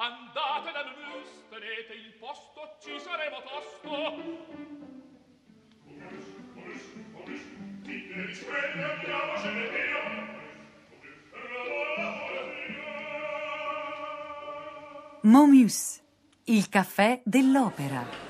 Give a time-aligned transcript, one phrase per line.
[0.00, 3.90] Andate dal mus, tenete il posto, ci saremo tosto.
[15.22, 16.00] Momus,
[16.44, 18.27] il caffè dell'opera.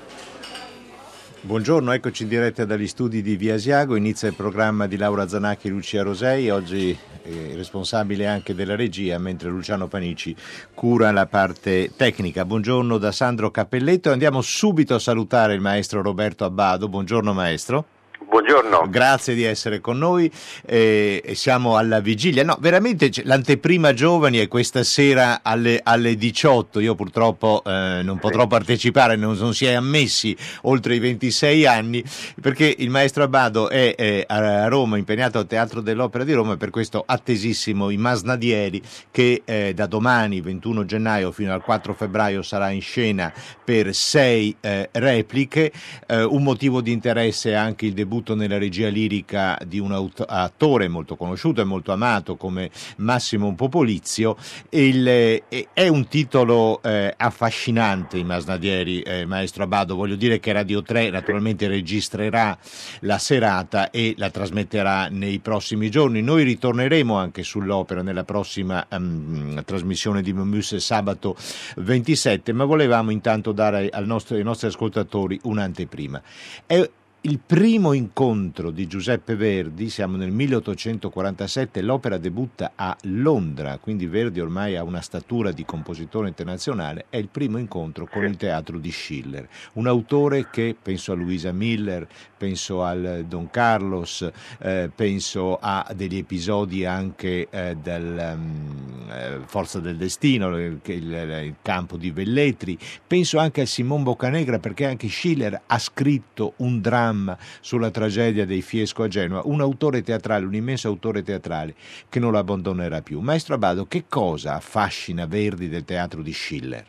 [1.41, 5.67] Buongiorno, eccoci in diretta dagli studi di Via Asiago, inizia il programma di Laura Zanacchi
[5.67, 10.35] e Lucia Rosei, oggi eh, responsabile anche della regia, mentre Luciano Panici
[10.73, 12.43] cura la parte tecnica.
[12.43, 17.85] Buongiorno da Sandro Cappelletto, andiamo subito a salutare il maestro Roberto Abbado, buongiorno maestro.
[18.29, 18.87] Buongiorno.
[18.89, 20.31] Grazie di essere con noi.
[20.63, 22.43] Eh, siamo alla vigilia.
[22.43, 26.79] No, veramente l'anteprima giovani è questa sera alle, alle 18.
[26.79, 32.03] Io purtroppo eh, non potrò partecipare, non, non, si è ammessi oltre i 26 anni,
[32.39, 36.69] perché il maestro Abbado è, è a Roma, impegnato al Teatro dell'Opera di Roma per
[36.69, 42.69] questo attesissimo I Masnadieri che eh, da domani, 21 gennaio, fino al 4 febbraio sarà
[42.69, 45.71] in scena per sei eh, repliche.
[46.05, 50.09] Eh, un motivo di interesse è anche il debutto debutto nella regia lirica di un
[50.27, 54.35] attore molto conosciuto e molto amato come Massimo Popolizio.
[54.69, 59.95] Il, eh, è un titolo eh, affascinante, i Masnadieri, eh, maestro Abado.
[59.95, 62.57] Voglio dire che Radio 3 naturalmente registrerà
[63.01, 66.21] la serata e la trasmetterà nei prossimi giorni.
[66.21, 71.35] Noi ritorneremo anche sull'opera nella prossima um, trasmissione di Momus sabato
[71.77, 76.21] 27, ma volevamo intanto dare nostro, ai nostri ascoltatori un'anteprima.
[76.65, 76.89] È
[77.23, 84.39] il primo incontro di Giuseppe Verdi, siamo nel 1847, l'opera debutta a Londra, quindi Verdi
[84.39, 88.89] ormai ha una statura di compositore internazionale, è il primo incontro con il teatro di
[88.89, 92.07] Schiller, un autore che penso a Luisa Miller,
[92.37, 94.25] penso al Don Carlos,
[94.59, 101.55] eh, penso a degli episodi anche eh, del um, Forza del Destino, il, il, il,
[101.61, 107.07] campo di Velletri, penso anche a Simon Boccanegra perché anche Schiller ha scritto un dramma
[107.09, 111.73] dramma sulla tragedia dei Fiesco a Genova, un autore teatrale, un immenso autore teatrale
[112.07, 113.19] che non lo abbandonerà più.
[113.19, 116.85] Maestro Abado, che cosa affascina Verdi del teatro di Schiller?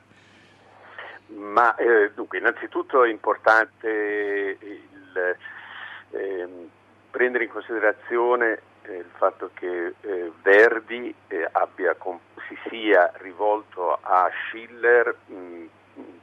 [1.37, 5.37] Ma eh, dunque, innanzitutto è importante il,
[6.11, 6.49] eh,
[7.11, 11.97] prendere in considerazione eh, il fatto che eh, Verdi eh, abbia,
[12.47, 15.65] si sia rivolto a Schiller mh,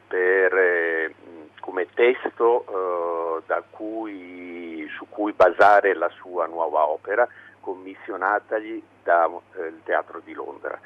[0.08, 1.14] per eh,
[1.60, 7.28] come testo eh, cui, su cui basare la sua nuova opera
[7.60, 10.80] commissionatagli dal eh, Teatro di Londra.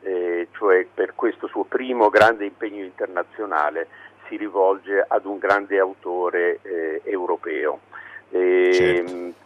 [0.00, 3.88] Eh, cioè per questo suo primo grande impegno internazionale
[4.28, 7.80] si rivolge ad un grande autore eh, europeo.
[8.30, 9.42] Certo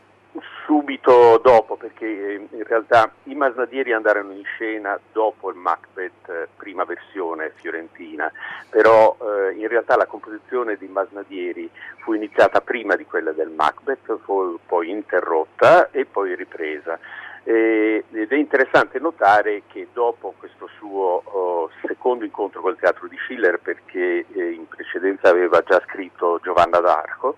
[0.64, 6.48] subito dopo, perché eh, in realtà i Masnadieri andarono in scena dopo il Macbeth, eh,
[6.56, 8.30] prima versione fiorentina,
[8.68, 14.18] però eh, in realtà la composizione di Masnadieri fu iniziata prima di quella del Macbeth,
[14.24, 16.98] fu poi interrotta e poi ripresa.
[17.44, 23.58] ed è interessante notare che dopo questo suo oh, secondo incontro col teatro di Schiller,
[23.58, 27.36] perché eh, in precedenza aveva già scritto Giovanna d'Arco,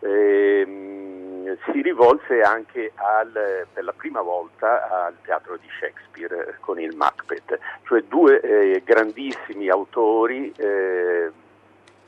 [0.00, 1.11] ehm,
[1.70, 6.94] si rivolse anche al, per la prima volta al teatro di Shakespeare eh, con il
[6.96, 11.30] Macbeth, cioè due eh, grandissimi autori eh,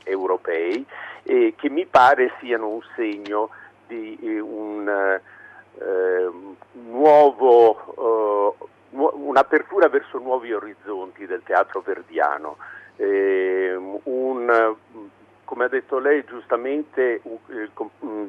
[0.03, 0.85] europei
[1.23, 3.49] eh, che mi pare siano un segno
[3.87, 6.29] di eh, un eh,
[6.73, 8.55] nuovo,
[8.91, 12.57] un'apertura verso nuovi orizzonti del teatro verdiano.
[12.97, 14.75] un
[15.45, 17.21] come ha detto lei giustamente,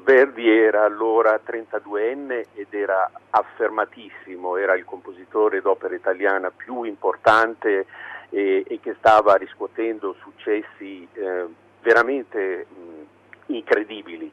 [0.05, 7.87] Verdi era allora 32enne ed era affermatissimo, era il compositore d'opera italiana più importante
[8.31, 11.47] e, e che stava riscuotendo successi eh,
[11.83, 14.31] veramente mh, incredibili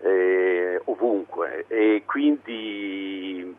[0.00, 1.64] eh, ovunque.
[1.68, 3.54] E quindi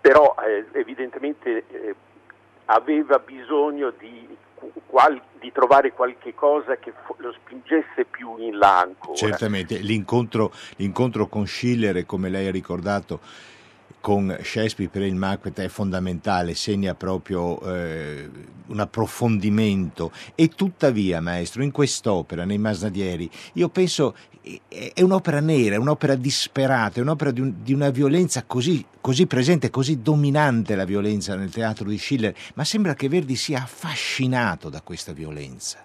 [0.00, 1.94] però eh, evidentemente eh,
[2.66, 4.36] aveva bisogno di
[4.86, 9.16] qual, di trovare qualche cosa che lo spingesse più in là ancora.
[9.16, 13.20] Certamente, l'incontro, l'incontro con Schiller, come lei ha ricordato,
[14.06, 18.30] con Shakespeare per il Macbeth è fondamentale, segna proprio eh,
[18.68, 24.14] un approfondimento e tuttavia, maestro, in quest'opera, nei Masnadieri, io penso
[24.68, 29.26] è un'opera nera, è un'opera disperata, è un'opera di, un, di una violenza così, così,
[29.26, 34.68] presente, così dominante la violenza nel teatro di Schiller, ma sembra che Verdi sia affascinato
[34.68, 35.84] da questa violenza.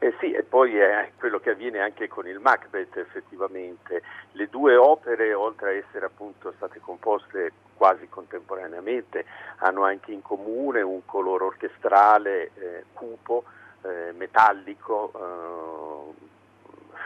[0.00, 4.02] Eh sì, poi è quello che avviene anche con il Macbeth effettivamente.
[4.34, 9.24] Le due opere, oltre a essere appunto state composte quasi contemporaneamente,
[9.56, 13.42] hanno anche in comune un colore orchestrale eh, cupo,
[13.82, 16.24] eh, metallico, eh,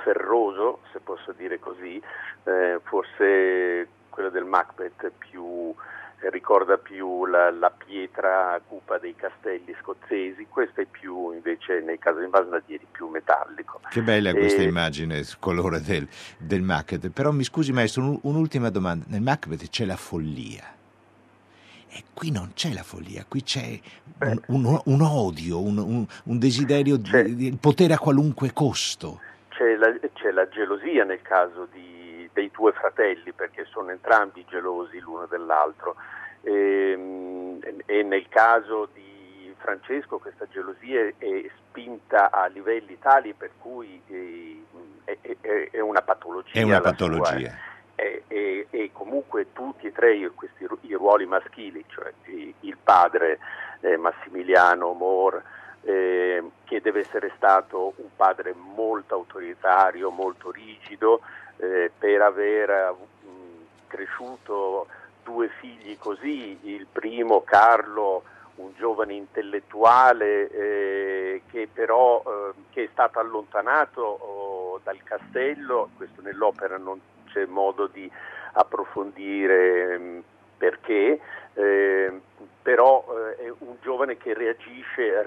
[0.03, 1.99] ferroso, se posso dire così,
[2.45, 5.75] eh, forse quello del Macbeth più
[6.31, 12.21] ricorda più la, la, pietra cupa dei castelli scozzesi, questo è più invece nei casi
[12.21, 13.81] di Masnadieri più metallico.
[13.89, 18.71] Che bella questa immagine, il colore del, del, Macbeth, però mi scusi maestro, un, un'ultima
[18.71, 20.77] domanda, nel Macbeth c'è la follia.
[21.91, 23.81] E qui non c'è la follia, qui c'è
[24.21, 29.21] un, un, un odio, un, un desiderio di, di, potere a qualunque costo.
[29.49, 31.98] C'è la, c'è la gelosia nel caso di
[32.33, 35.97] dei due fratelli perché sono entrambi gelosi l'uno dell'altro
[36.43, 43.51] e, ehm, e nel caso di Francesco questa gelosia è spinta a livelli tali per
[43.59, 44.63] cui eh,
[45.05, 46.59] è, è, è una patologia.
[46.59, 47.67] È una patologia.
[47.95, 53.41] E, e, e, comunque tutti e tre questi i ruoli maschili, cioè il padre
[53.81, 55.43] eh, Massimiliano Moore,
[55.83, 61.21] eh, che deve essere stato un padre molto autoritario, molto rigido,
[61.57, 64.87] eh, per aver mh, cresciuto
[65.25, 68.23] due figli così, il primo Carlo
[68.59, 76.23] un giovane intellettuale eh, che però eh, che è stato allontanato oh, dal castello, questo
[76.23, 78.11] nell'opera non c'è modo di
[78.53, 80.23] approfondire mh,
[80.57, 81.21] perché,
[81.59, 82.21] eh,
[82.63, 83.05] però
[83.37, 85.25] eh, è un giovane che reagisce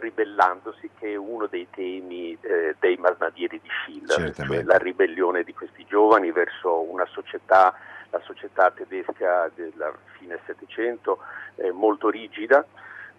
[0.00, 5.54] ribellandosi, che è uno dei temi eh, dei Masnadieri di Schiller, cioè la ribellione di
[5.54, 7.72] questi giovani verso una società,
[8.10, 11.18] la società tedesca della fine Settecento,
[11.56, 12.66] eh, molto rigida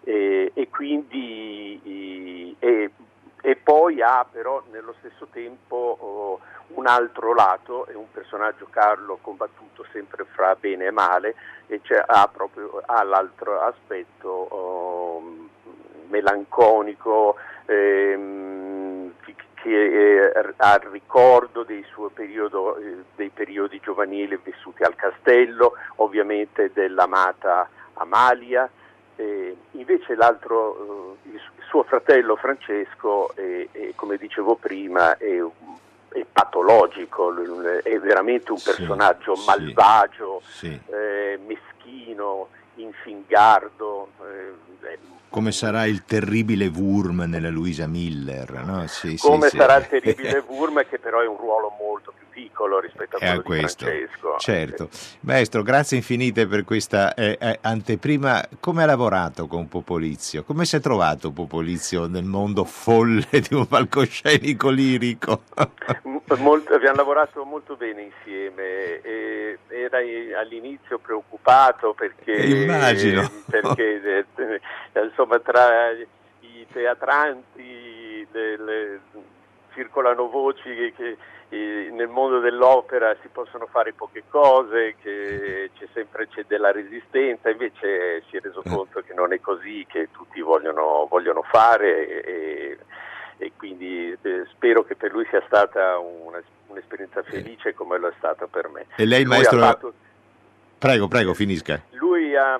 [0.02, 2.56] e quindi
[3.42, 6.40] e, poi ha però nello stesso tempo oh,
[6.74, 11.34] un altro lato, è un personaggio Carlo combattuto sempre fra bene e male
[11.66, 15.22] e ha proprio ha l'altro aspetto oh,
[16.08, 19.12] melanconico ehm,
[19.62, 21.84] che eh, ha ricordo dei,
[22.14, 28.68] periodo, eh, dei periodi giovanili vissuti al castello, ovviamente dell'amata Amalia,
[29.20, 35.42] eh, invece l'altro, eh, il suo fratello Francesco, è, è, come dicevo prima, è
[36.12, 37.32] è patologico,
[37.82, 40.80] è veramente un personaggio sì, malvagio, sì.
[40.86, 44.08] Eh, meschino, infingardo.
[44.20, 44.98] Eh,
[45.30, 48.86] come sarà il terribile Wurm nella Luisa Miller, no?
[48.88, 53.16] sì, come sarà il terribile Wurm che però è un ruolo molto più piccolo rispetto
[53.16, 53.84] a quello a questo.
[53.84, 54.36] Francesco.
[54.38, 54.88] Certo.
[55.20, 58.48] Maestro, grazie infinite per questa eh, eh, anteprima.
[58.58, 60.42] Come ha lavorato con Popolizio?
[60.42, 65.42] Come si è trovato Popolizio nel mondo folle di un palcoscenico lirico?
[66.38, 69.00] Molto, abbiamo lavorato molto bene insieme.
[69.02, 69.98] E era
[70.40, 73.30] all'inizio preoccupato perché, Immagino.
[73.48, 75.90] perché eh, insomma, tra
[76.40, 79.00] i teatranti del,
[79.74, 81.16] circolano voci che, che
[81.90, 88.22] nel mondo dell'opera si possono fare poche cose, che c'è sempre c'è della resistenza, invece
[88.28, 88.72] si è reso mm.
[88.72, 92.78] conto che non è così, che tutti vogliono, vogliono fare e,
[93.36, 98.12] e quindi eh, spero che per lui sia stata una, un'esperienza felice come lo è
[98.18, 98.86] stata per me.
[98.96, 99.58] E lei, lui maestro...
[99.58, 99.92] Fatto...
[100.78, 101.82] Prego, prego, finisca.
[101.90, 102.58] Lui ha,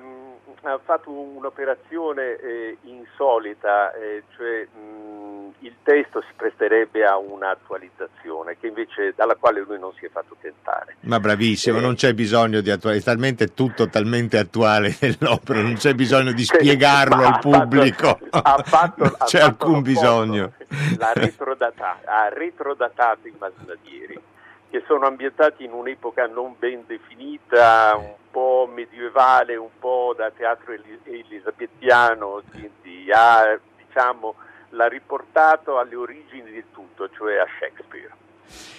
[0.63, 9.13] ha fatto un'operazione eh, insolita, eh, cioè mh, il testo si presterebbe a un'attualizzazione invece,
[9.15, 10.97] dalla quale lui non si è fatto tentare.
[11.01, 15.93] Ma bravissimo, eh, non c'è bisogno di attualizzare, talmente tutto talmente attuale nell'opera, non c'è
[15.93, 20.53] bisogno di spiegarlo al pubblico, ha fatto, non c'è alcun bisogno.
[20.97, 24.29] L'ha retrodatato, ha retrodatato i masnadieri
[24.71, 30.73] che sono ambientati in un'epoca non ben definita, un po' medievale, un po' da teatro
[31.03, 34.35] elisabettiano, quindi ha, diciamo,
[34.69, 38.09] l'ha riportato alle origini di tutto, cioè a Shakespeare.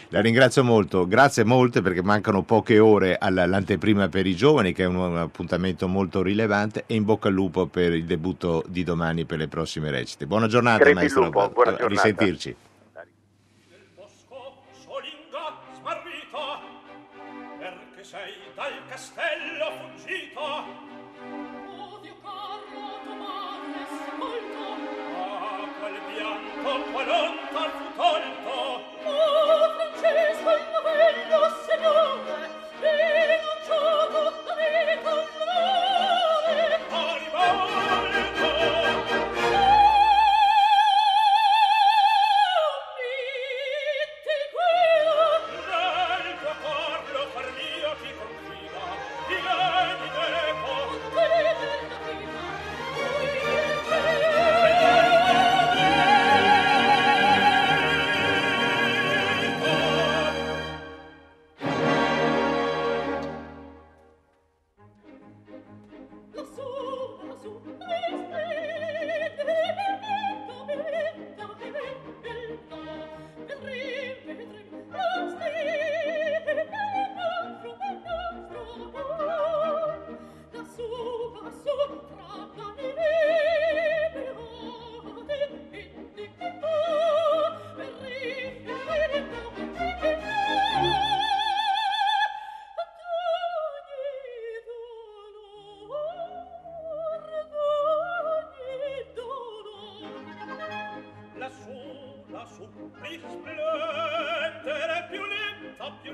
[0.08, 4.86] La ringrazio molto, grazie molte perché mancano poche ore all'anteprima per i giovani che è
[4.86, 9.38] un appuntamento molto rilevante e in bocca al lupo per il debutto di domani per
[9.38, 10.26] le prossime recite.
[10.26, 11.86] Buona giornata Crepi maestro, lupo, buona giornata.
[11.88, 12.56] risentirci.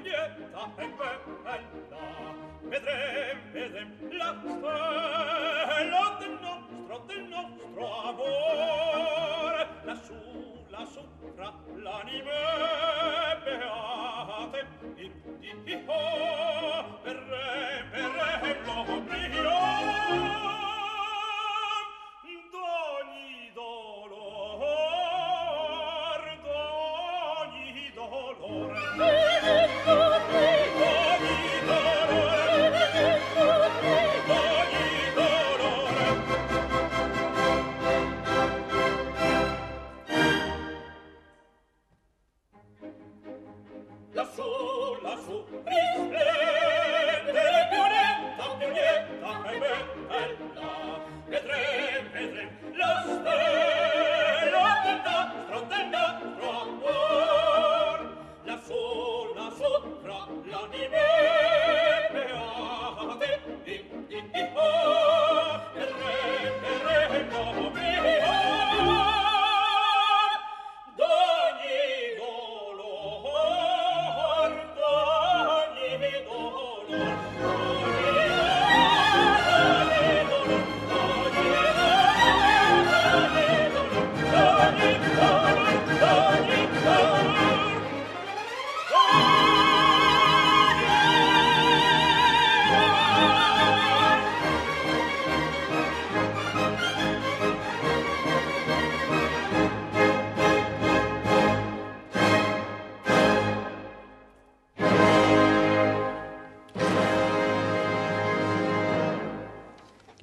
[0.08, 1.56] lieta e bella
[2.62, 9.66] vedrem vedrem la stella del nostro del nostro amore.
[9.84, 10.20] Lassù
[10.68, 11.02] lassù
[11.34, 12.40] fra l'anime
[13.44, 15.12] beate in
[15.64, 16.17] di oh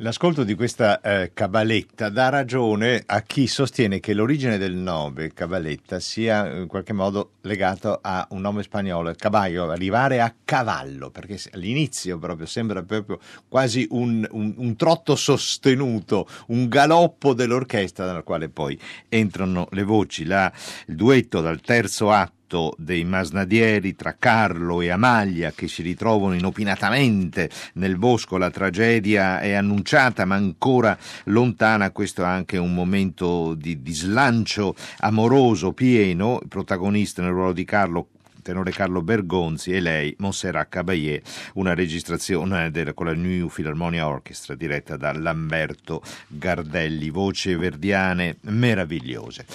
[0.06, 6.00] L'ascolto di questa eh, cabaletta dà ragione a chi sostiene che l'origine del nome cabaletta
[6.00, 12.20] sia in qualche modo legato a un nome spagnolo, caballo, arrivare a cavallo, perché all'inizio
[12.20, 13.20] proprio sembra proprio
[13.50, 20.24] quasi un, un- un trotto sostenuto, un galoppo dell'orchestra dal quale poi entrano le voci.
[20.24, 20.54] La-
[20.86, 22.45] il duetto dal terzo atto
[22.78, 29.54] dei masnadieri tra Carlo e Amalia che si ritrovano inopinatamente nel bosco, la tragedia è
[29.54, 36.48] annunciata ma ancora lontana, questo è anche un momento di, di slancio amoroso pieno, il
[36.48, 38.08] protagonista nel ruolo di Carlo
[38.46, 41.24] tenore Carlo Bergonzi e lei Montserrat Caballé,
[41.54, 49.46] una registrazione del- con la New Philharmonia Orchestra diretta da Lamberto Gardelli, voci verdiane meravigliose.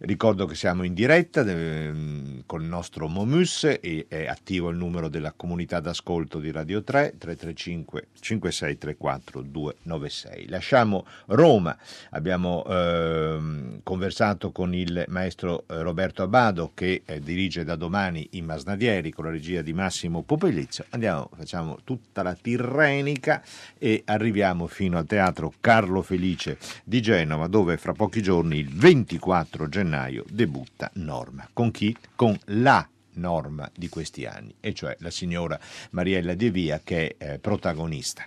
[0.00, 5.08] Ricordo che siamo in diretta ehm, con il nostro Momus e è attivo il numero
[5.08, 10.48] della comunità d'ascolto di Radio 3 335 5634 296.
[10.48, 11.76] Lasciamo Roma,
[12.10, 18.42] abbiamo ehm, conversato con il maestro eh, Roberto Abbado che eh, dirige da domani i
[18.42, 20.84] Masnadieri con la regia di Massimo Popelizio.
[20.90, 23.42] Andiamo, facciamo tutta la Tirrenica
[23.76, 29.68] e arriviamo fino al teatro Carlo Felice di Genova dove fra pochi giorni, il 24
[29.68, 29.86] gennaio,
[30.28, 31.48] debutta Norma.
[31.52, 31.96] Con chi?
[32.14, 32.86] Con la
[33.18, 35.58] norma di questi anni, e cioè la signora
[35.90, 38.24] Mariella De Via che è eh, protagonista.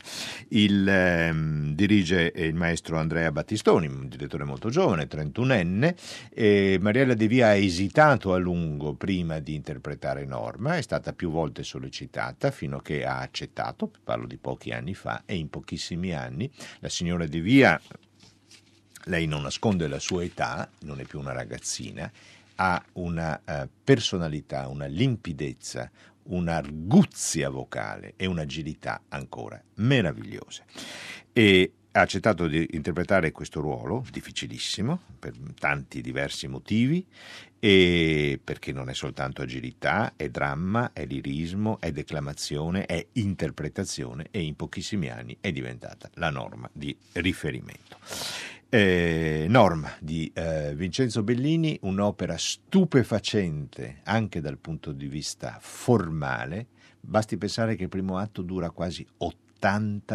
[0.50, 5.96] Il, ehm, dirige il maestro Andrea Battistoni, un direttore molto giovane, 31enne.
[6.30, 11.32] E Mariella De Via ha esitato a lungo prima di interpretare Norma, è stata più
[11.32, 16.13] volte sollecitata fino a che ha accettato, parlo di pochi anni fa, e in pochissimi
[16.13, 16.50] anni
[16.80, 17.80] la signora De Via
[19.05, 22.12] lei non nasconde la sua età, non è più una ragazzina,
[22.55, 25.89] ha una eh, personalità, una limpidezza,
[26.24, 30.63] un'arguzia vocale e un'agilità ancora meravigliose.
[31.34, 37.05] E ha accettato di interpretare questo ruolo, difficilissimo, per tanti diversi motivi,
[37.60, 44.55] perché non è soltanto agilità, è dramma, è lirismo, è declamazione, è interpretazione e in
[44.55, 47.98] pochissimi anni è diventata la norma di riferimento.
[48.74, 56.68] Eh, Norma di eh, Vincenzo Bellini, un'opera stupefacente anche dal punto di vista formale.
[57.01, 59.50] Basti pensare che il primo atto dura quasi 80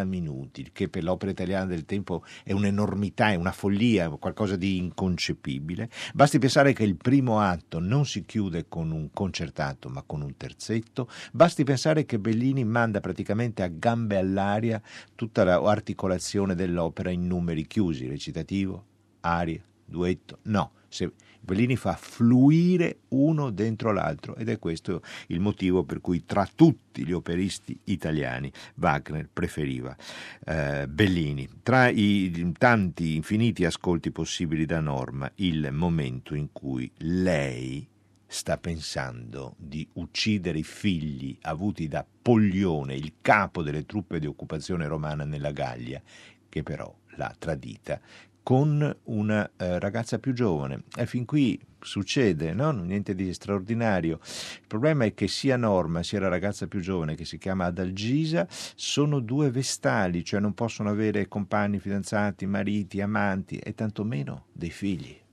[0.04, 4.76] minuti, il che per l'opera italiana del tempo è un'enormità, è una follia, qualcosa di
[4.76, 5.88] inconcepibile.
[6.14, 10.36] Basti pensare che il primo atto non si chiude con un concertato, ma con un
[10.36, 11.08] terzetto.
[11.32, 14.82] Basti pensare che Bellini manda praticamente a gambe all'aria
[15.14, 18.84] tutta l'articolazione dell'opera in numeri chiusi, recitativo,
[19.20, 20.38] aria, duetto.
[20.42, 21.12] No, Se,
[21.46, 27.06] Bellini fa fluire uno dentro l'altro ed è questo il motivo per cui tra tutti
[27.06, 29.96] gli operisti italiani Wagner preferiva
[30.44, 31.48] eh, Bellini.
[31.62, 37.88] Tra i tanti infiniti ascolti possibili da Norma, il momento in cui lei
[38.26, 44.88] sta pensando di uccidere i figli avuti da Poglione, il capo delle truppe di occupazione
[44.88, 46.02] romana nella Gallia,
[46.48, 48.00] che però l'ha tradita
[48.46, 50.84] con una eh, ragazza più giovane.
[50.96, 52.70] E fin qui succede, no?
[52.70, 54.20] niente di straordinario.
[54.22, 58.46] Il problema è che sia Norma sia la ragazza più giovane, che si chiama Adalgisa,
[58.48, 65.25] sono due vestali, cioè non possono avere compagni, fidanzati, mariti, amanti e tantomeno dei figli.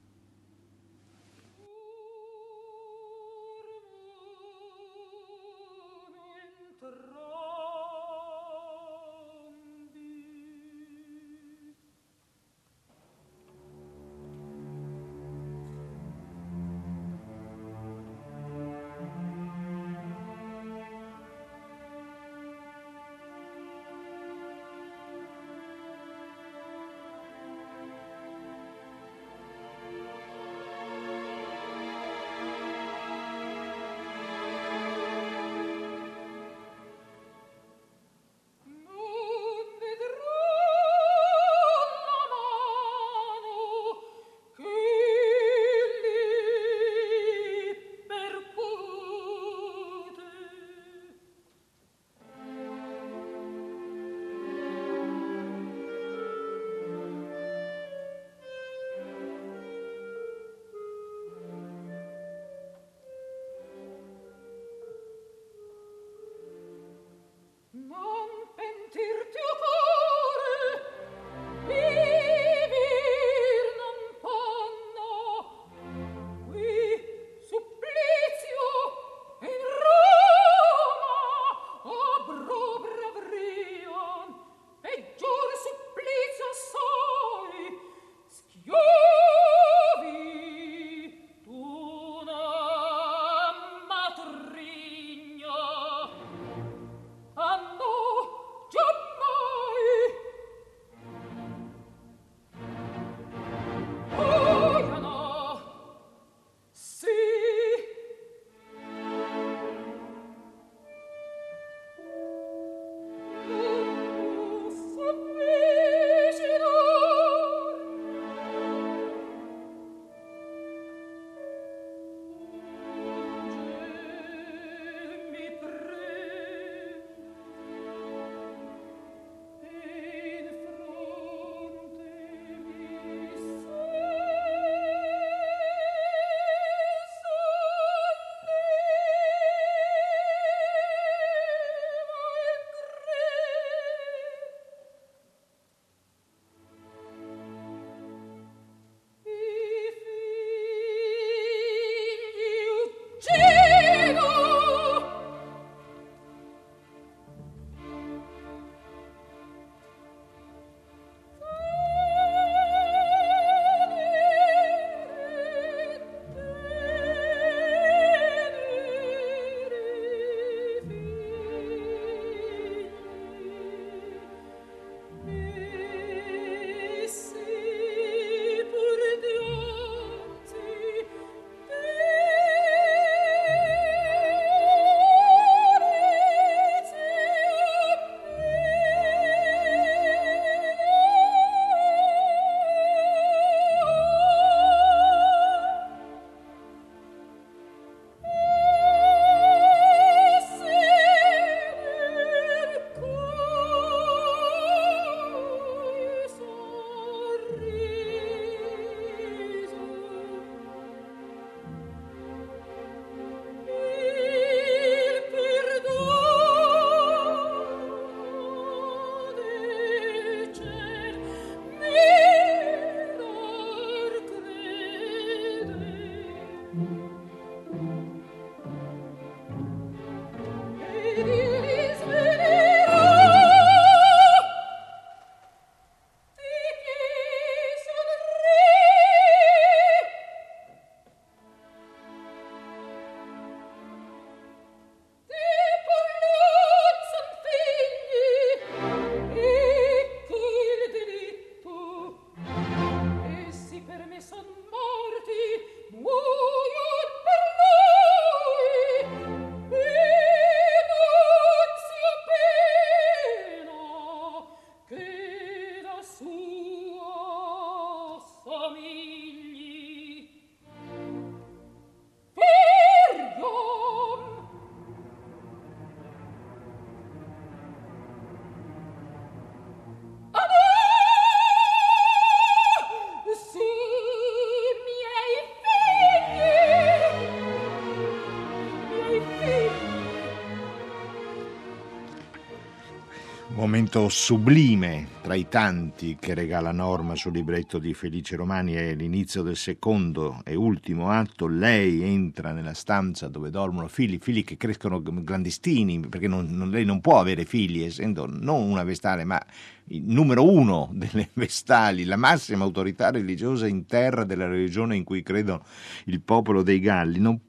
[293.74, 299.42] Momento sublime tra i tanti che regala Norma sul libretto di Felice Romani è l'inizio
[299.42, 301.48] del secondo e ultimo atto.
[301.48, 306.86] Lei entra nella stanza dove dormono figli, figli che crescono clandestini, perché non, non, lei
[306.86, 309.44] non può avere figli, essendo non una vestale, ma
[309.86, 315.24] il numero uno delle vestali, la massima autorità religiosa in terra della religione in cui
[315.24, 315.66] credono
[316.06, 317.18] il popolo dei Galli.
[317.18, 317.40] Non,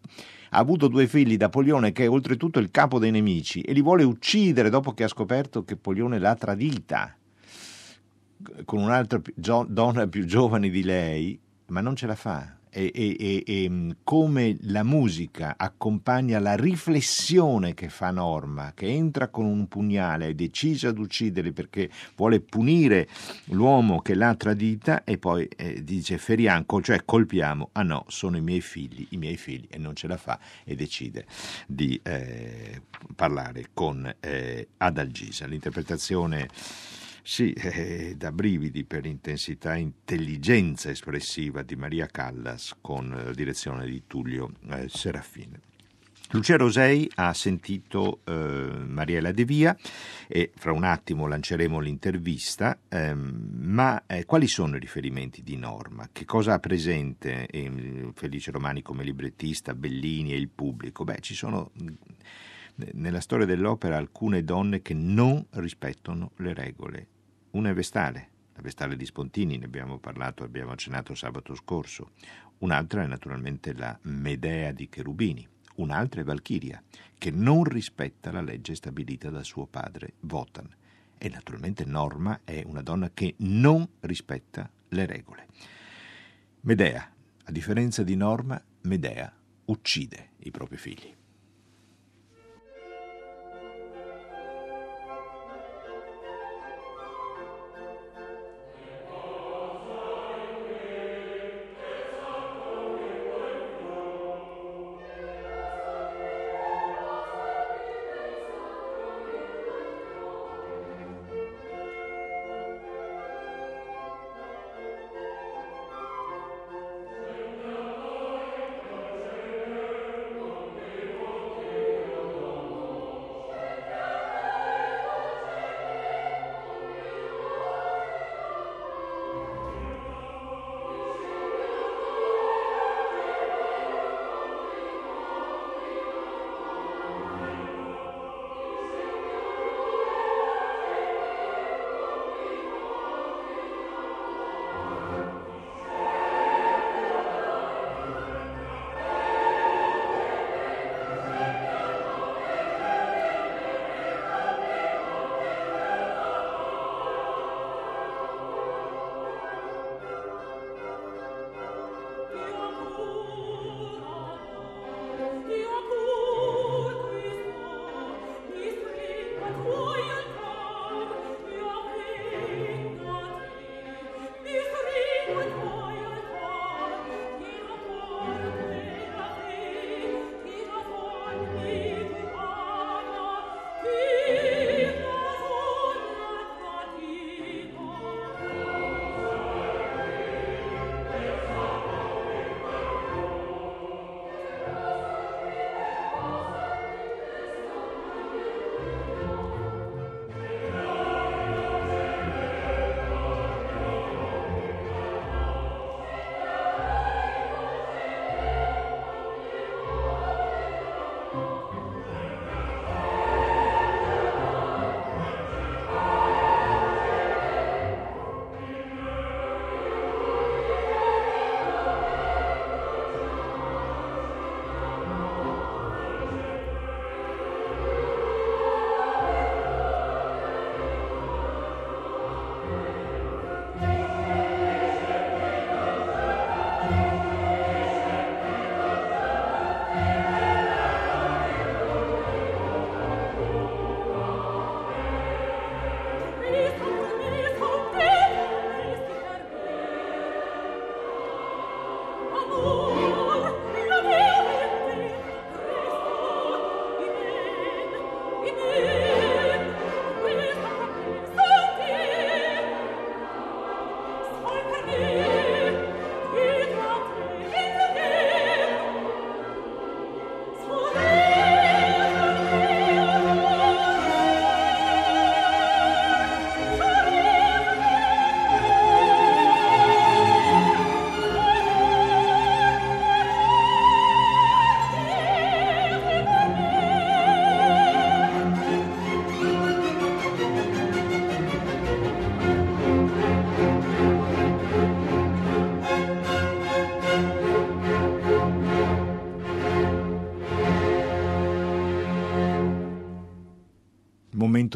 [0.54, 3.82] ha avuto due figli da Polione che è oltretutto il capo dei nemici e li
[3.82, 7.16] vuole uccidere dopo che ha scoperto che Polione l'ha tradita.
[8.64, 13.70] Con un'altra donna più giovane di lei, ma non ce la fa e, e, e,
[13.70, 20.28] mm, come la musica accompagna la riflessione che fa Norma, che entra con un pugnale,
[20.28, 23.08] è decisa ad uccidere perché vuole punire
[23.46, 28.40] l'uomo che l'ha tradita e poi eh, dice feriamo, cioè colpiamo, ah no, sono i
[28.40, 31.26] miei figli, i miei figli e non ce la fa e decide
[31.68, 32.82] di eh,
[33.14, 35.46] parlare con eh, Adalgisa.
[35.46, 36.48] L'interpretazione
[37.26, 43.87] sì, eh, da brividi per intensità e intelligenza espressiva di Maria Callas con la direzione
[43.87, 45.58] di Tullio eh, Serafine.
[46.32, 49.74] Lucia Rosei ha sentito eh, Mariella De Via
[50.28, 56.08] e fra un attimo lanceremo l'intervista, ehm, ma eh, quali sono i riferimenti di Norma?
[56.12, 61.04] Che cosa ha presente eh, Felice Romani come librettista, Bellini e il pubblico?
[61.04, 61.70] Beh, ci sono
[62.94, 67.06] nella storia dell'opera alcune donne che non rispettano le regole
[67.54, 72.10] una è Vestale, la Vestale di Spontini, ne abbiamo parlato, abbiamo accennato sabato scorso.
[72.58, 75.46] Un'altra è naturalmente la Medea di Cherubini.
[75.76, 76.82] Un'altra è Valchiria,
[77.16, 80.68] che non rispetta la legge stabilita da suo padre Wotan.
[81.16, 85.46] E naturalmente Norma è una donna che non rispetta le regole.
[86.62, 87.08] Medea,
[87.44, 89.32] a differenza di Norma, Medea
[89.66, 91.14] uccide i propri figli.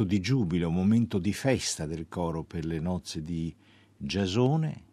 [0.09, 3.55] Di giubilo, un momento di festa del coro per le nozze di
[3.95, 4.85] Giasone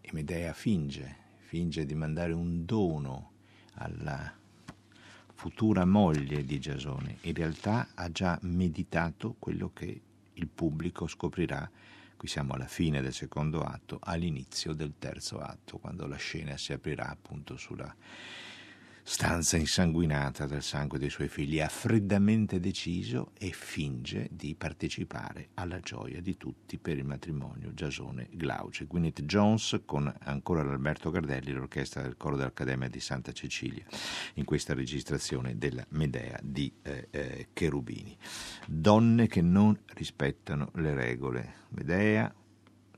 [0.00, 3.32] e Medea finge, finge di mandare un dono
[3.74, 4.34] alla
[5.34, 7.18] futura moglie di Giasone.
[7.24, 10.00] In realtà ha già meditato quello che
[10.32, 11.70] il pubblico scoprirà.
[12.16, 16.72] Qui siamo alla fine del secondo atto, all'inizio del terzo atto, quando la scena si
[16.72, 17.94] aprirà appunto sulla
[19.10, 25.80] stanza insanguinata dal sangue dei suoi figli, ha freddamente deciso e finge di partecipare alla
[25.80, 28.84] gioia di tutti per il matrimonio Giasone-Glauce.
[28.84, 33.86] Gwyneth Jones con ancora l'Alberto Gardelli, l'orchestra del coro dell'Accademia di Santa Cecilia,
[34.34, 38.14] in questa registrazione della Medea di eh, eh, Cherubini.
[38.66, 41.54] Donne che non rispettano le regole.
[41.70, 42.30] Medea,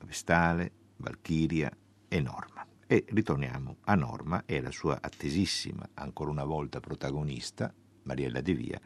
[0.02, 1.70] Vestale, Valchiria
[2.08, 2.59] e Norma.
[2.92, 7.72] E ritorniamo a Norma e alla sua attesissima, ancora una volta protagonista,
[8.02, 8.80] Mariella De Via,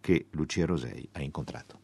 [0.00, 1.80] che Lucia Rosei ha incontrato.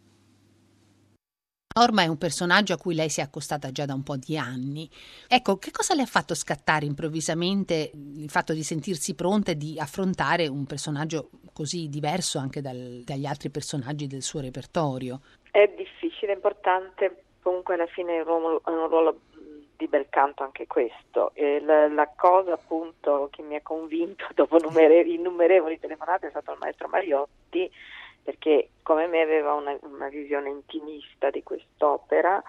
[1.76, 4.38] Norma è un personaggio a cui lei si è accostata già da un po' di
[4.38, 4.88] anni.
[5.26, 9.76] Ecco, che cosa le ha fatto scattare improvvisamente il fatto di sentirsi pronta e di
[9.76, 15.22] affrontare un personaggio così diverso anche dal, dagli altri personaggi del suo repertorio?
[15.50, 19.20] È difficile, importante, comunque alla fine è un ruolo, è un ruolo
[19.84, 21.32] di bel canto anche questo.
[21.34, 26.58] La, la, cosa appunto che mi ha convinto dopo numere, innumerevoli telefonate è stato il
[26.58, 27.70] maestro Mariotti,
[28.22, 32.42] perché come me aveva una, una visione intimista di quest'opera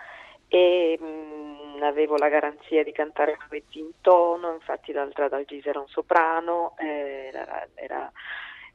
[0.47, 6.75] e mh, avevo la garanzia di cantare duetti in tono, infatti l'altra dal Giseron soprano,
[6.77, 8.11] eh, era, era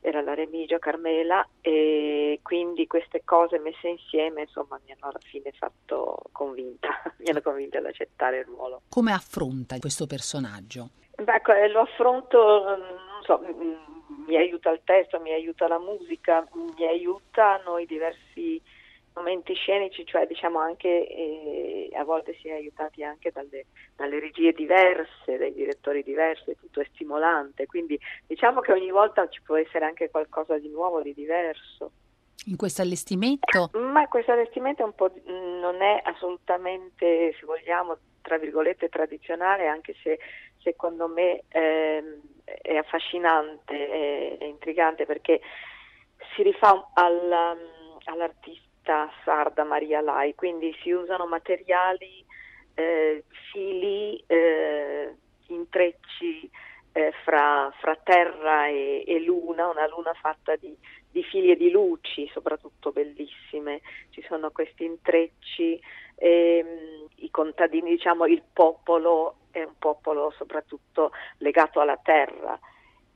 [0.00, 5.52] era la Remigio Carmela e quindi queste cose messe insieme insomma mi hanno alla fine
[5.52, 8.82] fatto convinta, mi hanno convinta ad accettare il ruolo.
[8.88, 10.90] Come affronta questo personaggio?
[11.16, 13.40] Beh, ecco, eh, lo affronto, non so,
[14.26, 18.60] mi aiuta il testo, mi aiuta la musica, mi aiutano i diversi
[19.14, 24.52] momenti scenici, cioè diciamo anche eh, a volte si è aiutati anche dalle, dalle, regie
[24.52, 29.84] diverse, dai direttori diversi, tutto è stimolante, quindi diciamo che ogni volta ci può essere
[29.84, 31.92] anche qualcosa di nuovo, di diverso.
[32.46, 33.70] In questo allestimento?
[33.74, 39.94] Ma questo allestimento è un po', non è assolutamente, se vogliamo, tra virgolette tradizionale, anche
[40.02, 40.18] se
[40.62, 45.40] secondo me eh, è affascinante, è, è, intrigante perché
[46.34, 47.58] si rifà al,
[48.04, 52.24] all'artista città sarda Maria Lai, quindi si usano materiali,
[52.74, 53.22] eh,
[53.52, 55.14] fili, eh,
[55.46, 56.50] intrecci
[56.92, 60.76] eh, fra, fra, terra e, e, luna, una luna fatta di,
[61.08, 63.80] di, fili e di luci, soprattutto bellissime.
[64.10, 65.80] Ci sono questi intrecci,
[66.16, 72.58] ehm, i contadini, diciamo il popolo è un popolo soprattutto legato alla terra.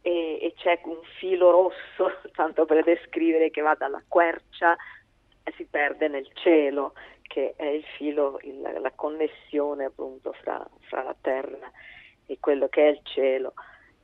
[0.06, 4.76] E c'è un filo rosso, tanto per descrivere, che va dalla quercia
[5.56, 11.16] si perde nel cielo, che è il filo, il, la connessione appunto fra, fra, la
[11.20, 11.70] terra
[12.26, 13.54] e quello che è il cielo.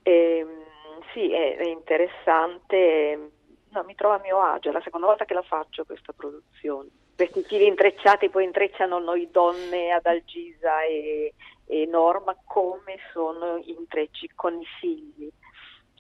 [0.03, 0.65] E, ehm,
[1.13, 3.31] sì, è, è interessante,
[3.69, 6.89] no, mi trovo a mio agio, è la seconda volta che la faccio questa produzione.
[7.15, 11.35] Questi fili intrecciati poi intrecciano noi donne ad Algisa e,
[11.67, 15.31] e Norma come sono intrecci con i figli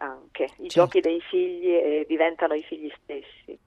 [0.00, 0.44] anche.
[0.44, 0.66] I certo.
[0.68, 3.59] giochi dei figli eh, diventano i figli stessi.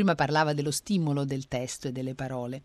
[0.00, 2.62] Prima parlava dello stimolo del testo e delle parole.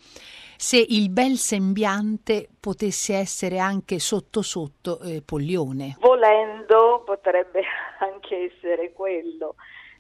[0.55, 5.97] Se il bel sembiante potesse essere anche sotto sotto eh, Poglione.
[5.99, 7.61] Volendo potrebbe
[7.99, 9.55] anche essere quello.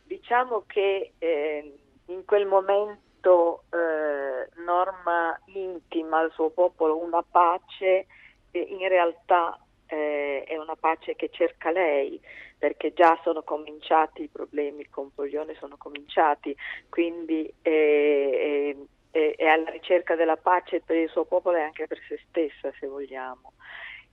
[0.05, 8.05] Diciamo che eh, in quel momento eh, Norma intima al suo popolo una pace
[8.51, 12.17] e in realtà eh, è una pace che cerca lei
[12.65, 16.55] perché già sono cominciati i problemi con Poglione, sono cominciati,
[16.89, 18.75] quindi è,
[19.11, 22.73] è, è alla ricerca della pace per il suo popolo e anche per se stessa,
[22.79, 23.53] se vogliamo.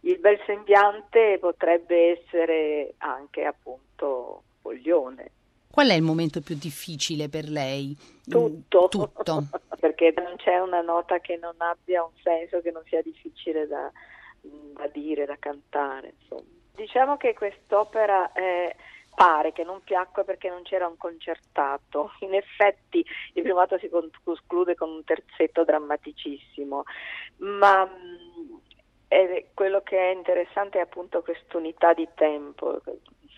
[0.00, 5.30] Il bel sembiante potrebbe essere anche appunto Poglione.
[5.70, 7.96] Qual è il momento più difficile per lei?
[8.22, 9.46] Tutto, Tutto.
[9.80, 13.90] perché non c'è una nota che non abbia un senso, che non sia difficile da,
[14.42, 16.16] da dire, da cantare.
[16.20, 16.60] Insomma.
[16.74, 18.74] Diciamo che quest'opera eh,
[19.14, 22.12] pare che non piacque perché non c'era un concertato.
[22.20, 23.04] In effetti
[23.34, 26.84] il primato si conclude con un terzetto drammaticissimo,
[27.38, 28.60] ma mh,
[29.54, 32.80] quello che è interessante è appunto quest'unità di tempo,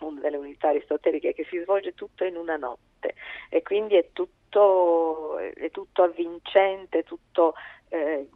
[0.01, 3.15] una delle unità aristoteliche, che si svolge tutto in una notte
[3.49, 7.55] e quindi è tutto, è tutto avvincente, tutto,
[7.89, 8.29] eh,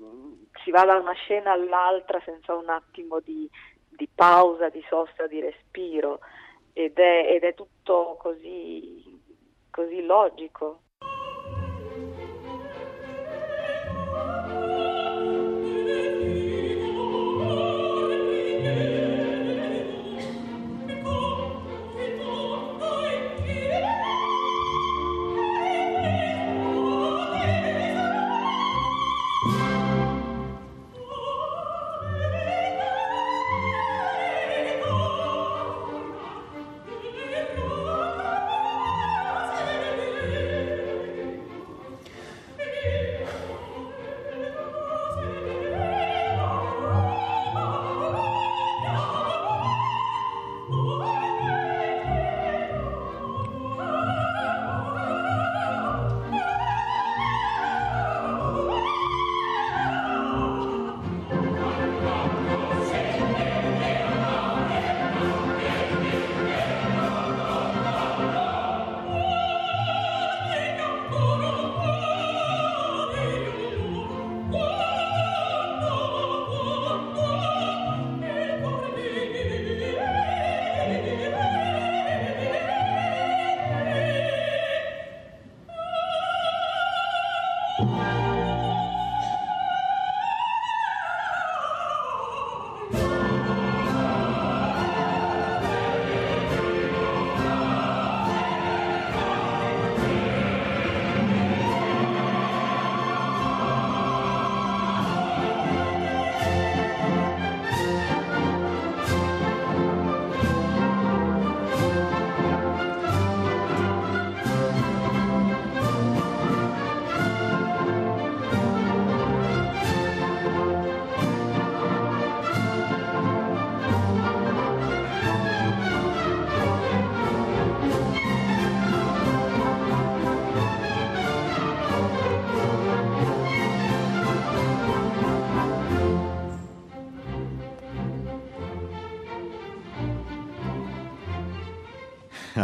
[0.65, 3.49] si va da una scena all'altra senza un attimo di,
[3.99, 6.21] di pausa, di sosta, di respiro
[6.73, 9.03] ed è, ed è tutto così,
[9.71, 10.83] così logico.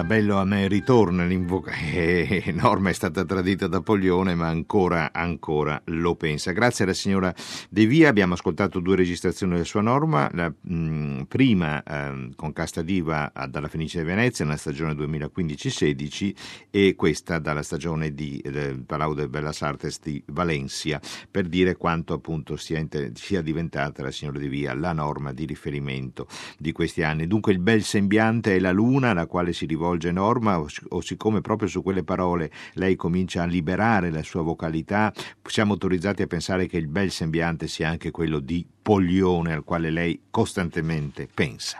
[0.02, 5.80] Bello a me ritorna l'invoca eh, Norma è stata tradita da Poglione ma ancora ancora
[5.86, 6.50] lo pensa.
[6.50, 7.32] Grazie alla signora
[7.70, 10.28] De Via abbiamo ascoltato due registrazioni della sua Norma.
[10.32, 16.34] La mh, prima eh, con Casta Diva dalla Fenice di Venezia nella stagione 2015-16
[16.70, 22.14] e questa dalla stagione di eh, Palau de Bellas Artes di Valencia per dire quanto
[22.14, 26.26] appunto sia, sia diventata la signora De Via la norma di riferimento
[26.58, 27.28] di questi anni.
[27.28, 31.42] Dunque il bel sembiante è la luna alla quale si rivolge rivolge Norma o, siccome
[31.42, 35.12] proprio su quelle parole lei comincia a liberare la sua vocalità,
[35.44, 39.90] siamo autorizzati a pensare che il bel sembiante sia anche quello di Poglione al quale
[39.90, 41.78] lei costantemente pensa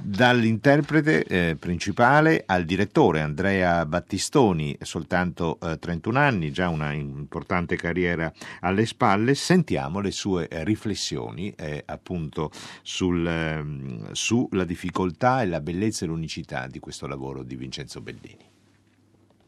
[0.00, 8.30] dall'interprete eh, principale al direttore Andrea Battistoni, soltanto eh, 31 anni, già una importante carriera
[8.60, 12.50] alle spalle, sentiamo le sue eh, riflessioni eh, appunto
[12.82, 18.56] sul, ehm, sulla difficoltà e la bellezza e l'unicità di questo lavoro di Vincenzo Bellini.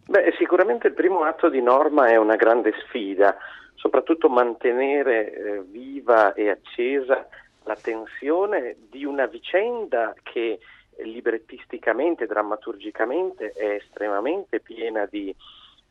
[0.07, 3.37] Beh, sicuramente il primo atto di norma è una grande sfida,
[3.77, 7.29] soprattutto mantenere eh, viva e accesa
[7.71, 10.59] la tensione di una vicenda che
[11.05, 15.35] librettisticamente, drammaturgicamente è estremamente piena di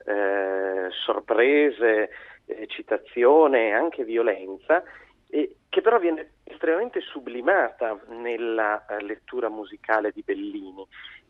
[0.05, 2.09] eh, sorprese,
[2.45, 4.83] eh, citazione e anche violenza,
[5.29, 10.85] eh, che però viene estremamente sublimata nella eh, lettura musicale di Bellini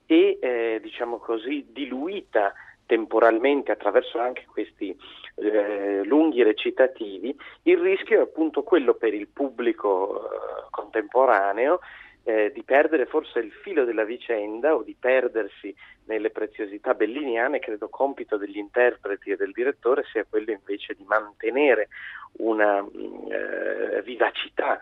[0.08, 2.54] e, eh, diciamo così, diluita
[2.90, 4.98] temporalmente attraverso anche questi
[5.36, 11.82] eh, lunghi recitativi, il rischio è appunto quello per il pubblico eh, contemporaneo
[12.24, 15.74] eh, di perdere forse il filo della vicenda o di perdersi
[16.06, 21.90] nelle preziosità belliniane, credo compito degli interpreti e del direttore sia quello invece di mantenere
[22.38, 24.80] una mm, eh, vivacità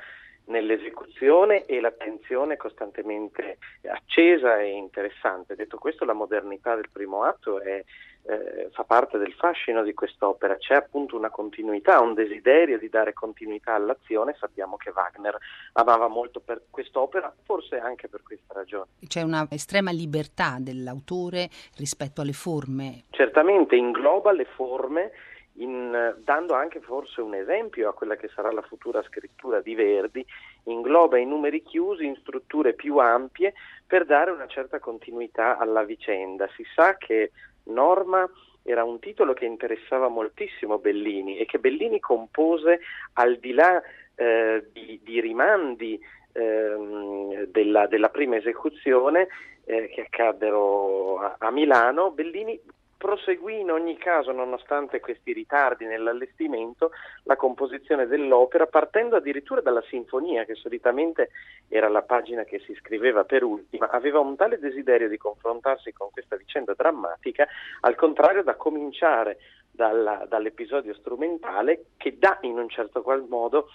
[0.48, 3.58] nell'esecuzione e l'attenzione costantemente
[3.89, 5.56] accesa e interessante.
[5.56, 7.84] Detto questo, la modernità del primo atto è,
[8.24, 13.14] eh, fa parte del fascino di quest'opera, c'è appunto una continuità, un desiderio di dare
[13.14, 15.38] continuità all'azione, sappiamo che Wagner
[15.74, 18.88] amava molto per quest'opera, forse anche per questa ragione.
[19.08, 23.04] C'è una estrema libertà dell'autore rispetto alle forme.
[23.10, 25.12] Certamente ingloba le forme
[25.58, 30.26] in, dando anche forse un esempio a quella che sarà la futura scrittura di Verdi,
[30.64, 33.53] ingloba i numeri chiusi in strutture più ampie
[33.86, 36.49] per dare una certa continuità alla vicenda.
[36.55, 37.32] Si sa che
[37.64, 38.30] Norma
[38.64, 42.82] era un titolo che interessava moltissimo Bellini e che Bellini compose
[43.14, 43.82] al di là
[44.16, 45.99] eh, di, di, rimandi
[46.34, 49.28] eh, della, della, prima esecuzione
[49.64, 52.60] eh, che accaddero a, a Milano, Bellini
[52.98, 56.91] proseguì in ogni caso, nonostante questi ritardi nell'allestimento,
[57.24, 61.30] la composizione dell'opera partendo addirittura dalla sinfonia, che solitamente
[61.68, 66.10] era la pagina che si scriveva per ultima, aveva un tale desiderio di confrontarsi con
[66.12, 67.48] questa vicenda drammatica,
[67.82, 69.38] al contrario da cominciare
[69.72, 73.68] dalla, dall'episodio strumentale che dà in un certo qual modo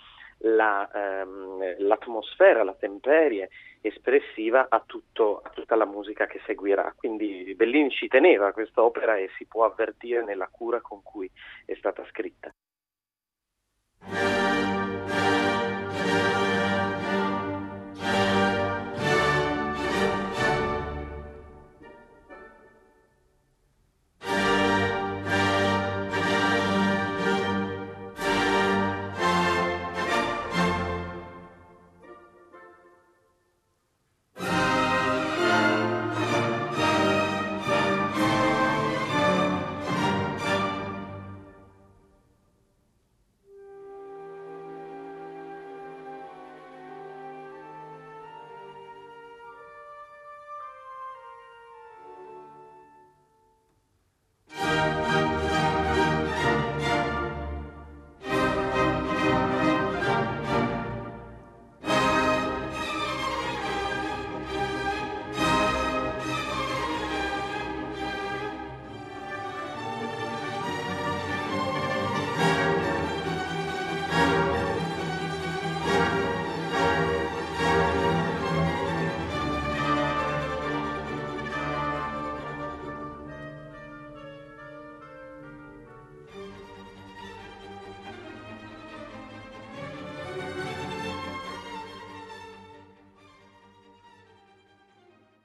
[0.43, 3.49] la, ehm, l'atmosfera, la temperie
[3.81, 6.93] espressiva a, tutto, a, tutta la musica che seguirà.
[6.97, 11.31] Quindi Bellini ci teneva a quest'opera e si può avvertire nella cura con cui
[11.65, 12.53] è stata scritta.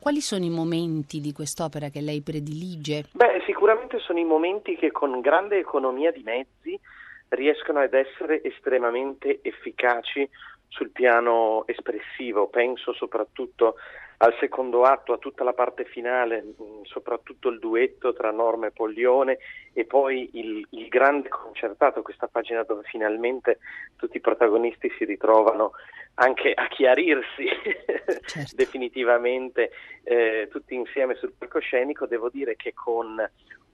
[0.07, 3.07] Quali sono i momenti di quest'opera che lei predilige?
[3.11, 6.79] Beh, sicuramente sono i momenti che con grande economia di mezzi
[7.27, 10.25] riescono ad essere estremamente efficaci
[10.69, 12.47] sul piano espressivo.
[12.47, 13.75] Penso soprattutto
[14.17, 18.71] al secondo atto, a tutta la parte finale, mm, soprattutto il duetto tra Norma e
[18.71, 19.37] Poglione
[19.73, 23.59] e poi il, il, grande concertato, questa pagina dove finalmente
[23.95, 25.73] tutti i protagonisti si ritrovano
[26.15, 27.45] anche a chiarirsi
[28.25, 28.55] certo.
[28.55, 29.71] definitivamente
[30.03, 33.23] eh, tutti insieme sul palcoscenico, devo dire che con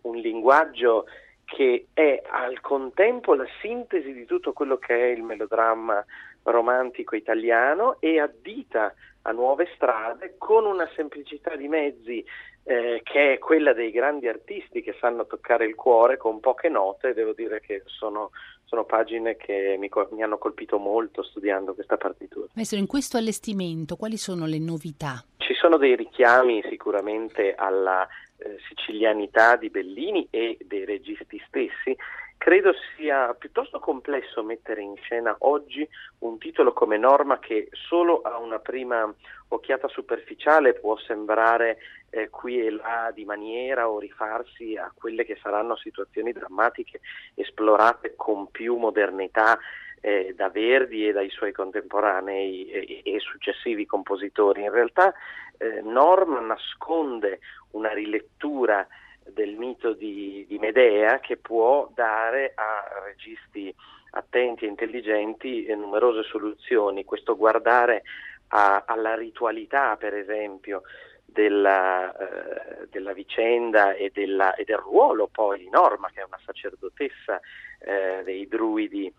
[0.02, 1.06] un linguaggio
[1.46, 6.04] che è al contempo la sintesi di tutto quello che è il melodramma
[6.44, 12.24] romantico italiano e addita a nuove strade con una semplicità di mezzi
[12.66, 17.14] eh, che è quella dei grandi artisti che sanno toccare il cuore con poche note,
[17.14, 18.32] devo dire che sono,
[18.64, 22.48] sono pagine che mi, mi, hanno colpito molto studiando questa partitura.
[22.54, 25.24] Maestro, in questo allestimento quali sono le novità?
[25.38, 31.96] Ci sono dei richiami sicuramente alla eh, sicilianità di Bellini e dei registi stessi,
[32.44, 35.88] credo sia piuttosto complesso mettere in scena oggi
[36.20, 39.10] un titolo come Norma che solo a una prima
[39.48, 41.78] occhiata superficiale può sembrare
[42.10, 47.00] eh, qui e là di maniera o rifarsi a quelle che saranno situazioni drammatiche
[47.36, 49.58] esplorate con più modernità
[50.02, 54.64] eh, da Verdi e dai suoi contemporanei e, e successivi compositori.
[54.64, 55.14] In realtà
[55.58, 57.39] eh, Norma nasconde
[57.72, 58.86] una rilettura
[59.28, 63.74] del mito di, di Medea che può dare a registi
[64.11, 67.03] attenti e intelligenti e numerose soluzioni.
[67.03, 68.03] Questo guardare
[68.49, 70.84] a, alla ritualità, per esempio,
[71.26, 76.39] della, eh, della vicenda e, della, e, del ruolo poi di Norma, che è una
[76.45, 77.39] sacerdotessa
[77.80, 79.11] eh, dei druidi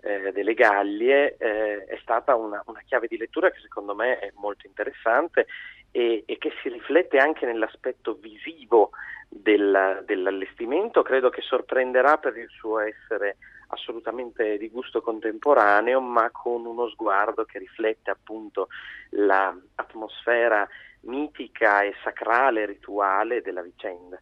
[0.00, 4.32] eh, delle Gallie, eh, è stata una, una, chiave di lettura che secondo me è
[4.36, 5.46] molto interessante
[5.90, 8.90] e, e che si riflette anche nell'aspetto visivo
[9.28, 11.02] del, dell'allestimento.
[11.02, 13.36] Credo che sorprenderà per il suo essere
[13.68, 18.68] assolutamente di gusto contemporaneo, ma con uno sguardo che riflette appunto
[19.10, 20.66] l'atmosfera
[21.00, 24.20] mitica e sacrale, rituale della vicenda.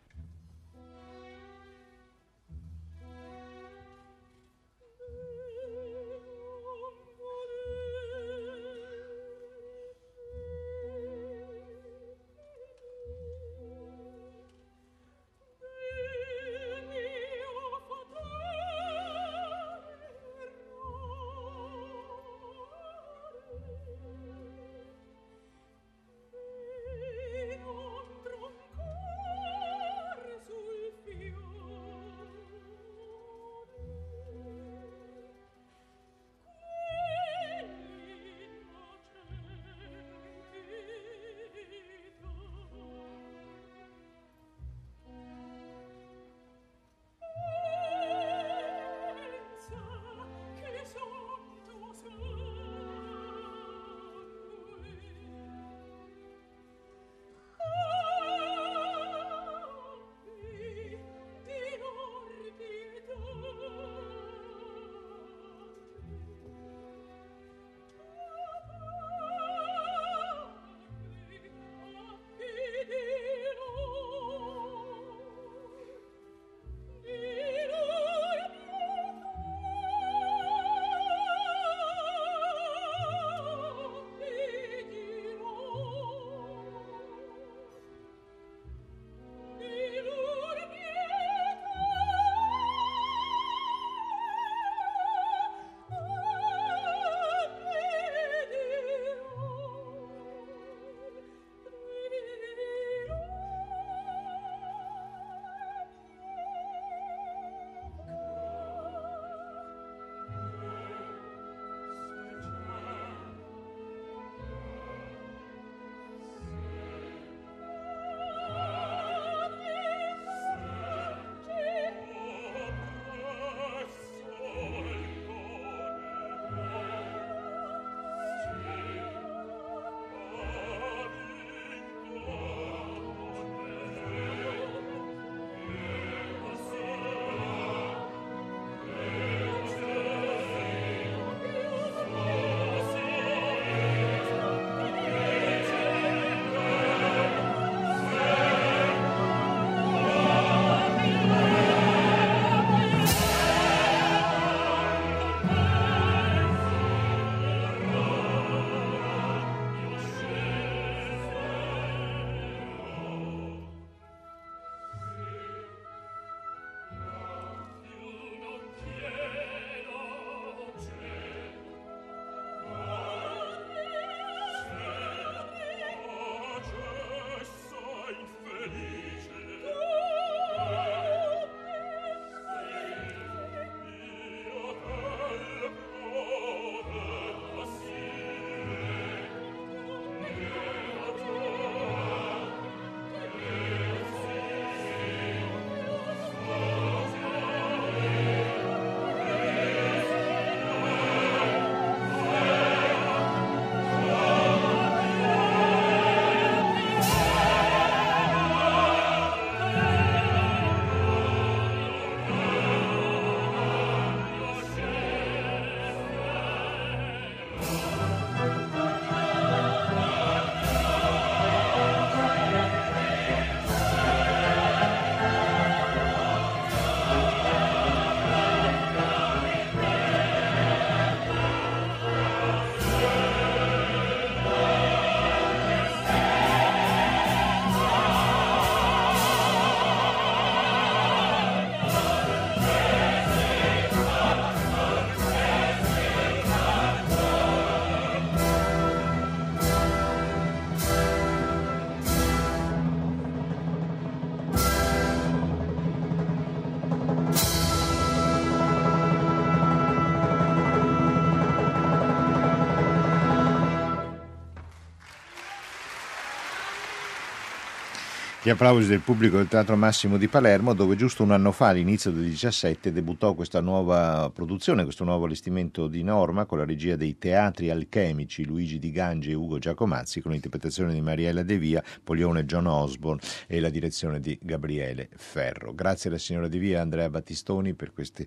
[268.47, 272.13] Gli applausi del pubblico del Teatro Massimo di Palermo, dove giusto un anno fa, all'inizio
[272.13, 277.19] del 17, debuttò questa nuova produzione, questo nuovo allestimento di Norma, con la regia dei
[277.19, 282.45] teatri alchemici Luigi Di Gangi e Ugo Giacomazzi, con l'interpretazione di Mariella De Via, Polione
[282.45, 285.75] John Osborne e la direzione di Gabriele Ferro.
[285.75, 288.25] Grazie alla signora De Via e Andrea Battistoni per questi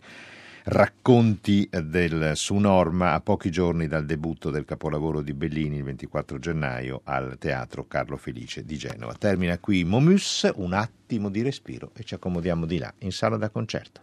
[0.69, 6.37] racconti del, su Norma a pochi giorni dal debutto del capolavoro di Bellini il 24
[6.37, 9.15] gennaio al Teatro Carlo Felice di Genova.
[9.15, 13.49] Termina qui Momus, un attimo di respiro e ci accomodiamo di là in sala da
[13.49, 14.01] concerto.